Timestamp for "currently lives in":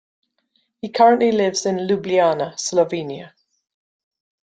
0.89-1.77